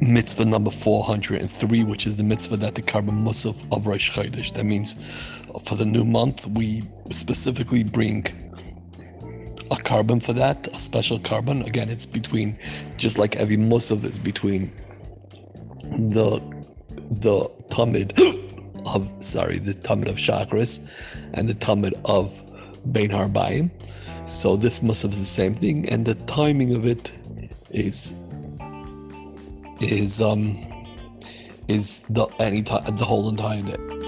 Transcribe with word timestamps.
mitzvah 0.00 0.46
number 0.46 0.70
403, 0.70 1.84
which 1.84 2.06
is 2.06 2.16
the 2.16 2.22
mitzvah 2.22 2.56
that 2.58 2.74
the 2.74 2.82
korban 2.82 3.22
musaf 3.22 3.64
of 3.70 3.86
Rosh 3.86 4.10
Chodesh. 4.10 4.52
That 4.54 4.64
means 4.64 4.96
for 5.64 5.74
the 5.74 5.84
new 5.84 6.04
month, 6.04 6.46
we 6.46 6.88
specifically 7.10 7.84
bring 7.84 8.26
a 9.70 9.76
korban 9.76 10.22
for 10.22 10.32
that, 10.32 10.66
a 10.74 10.80
special 10.80 11.18
korban. 11.18 11.66
Again, 11.66 11.90
it's 11.90 12.06
between, 12.06 12.58
just 12.96 13.18
like 13.18 13.36
every 13.36 13.56
musaf 13.56 14.04
is 14.04 14.18
between 14.18 14.72
the 15.82 16.40
the 17.10 17.50
tamid 17.68 18.16
of 18.86 19.12
sorry, 19.22 19.58
the 19.58 19.74
tamid 19.74 20.08
of 20.08 20.16
chakras 20.16 20.80
and 21.34 21.48
the 21.48 21.54
tamid 21.54 21.92
of 22.04 22.42
Bein 22.92 23.10
Harbaim. 23.10 23.70
So 24.26 24.56
this 24.56 24.80
musaf 24.80 25.12
is 25.12 25.18
the 25.18 25.24
same 25.24 25.54
thing, 25.54 25.88
and 25.88 26.06
the 26.06 26.14
timing 26.14 26.74
of 26.74 26.86
it 26.86 27.12
is 27.70 28.14
is 29.80 30.20
um 30.20 30.56
is 31.68 32.02
the 32.10 32.26
any 32.38 32.62
time 32.62 32.84
the 32.96 33.04
whole 33.04 33.28
entire 33.28 33.62
day. 33.62 33.99